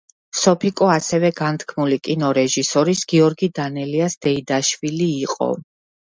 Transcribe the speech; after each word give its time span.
სოფიკო 0.41 0.85
ასევე 0.91 1.27
განთქმული 1.39 1.99
კინორეჟისორის 2.07 3.03
გიორგი 3.13 3.49
დანელიას 3.59 4.15
დეიდაშვილი 4.27 5.11
იყო. 5.27 5.51